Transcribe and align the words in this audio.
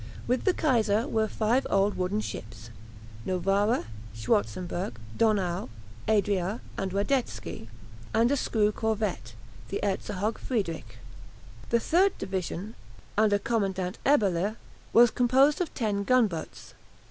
With 0.25 0.45
the 0.45 0.53
"Kaiser" 0.55 1.07
were 1.07 1.27
five 1.27 1.67
old 1.69 1.95
wooden 1.95 2.21
ships 2.21 2.71
("Novara," 3.23 3.85
"Schwarzenberg," 4.15 4.95
"Donau," 5.15 5.69
"Adria," 6.07 6.59
and 6.75 6.91
"Radetzky") 6.91 7.67
and 8.11 8.31
a 8.31 8.35
screw 8.35 8.71
corvette, 8.71 9.35
the 9.69 9.79
"Erzherzog 9.83 10.39
Friedrich." 10.39 10.97
The 11.69 11.79
third 11.79 12.17
division, 12.17 12.73
under 13.15 13.37
Commandant 13.37 13.99
Eberle, 14.03 14.55
was 14.91 15.11
composed 15.11 15.61
of 15.61 15.71
ten 15.75 16.03
gunboats. 16.03 16.73